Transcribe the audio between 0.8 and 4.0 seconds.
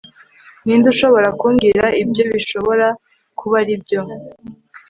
ushobora kumbwira ibyo bishobora kuba aribyo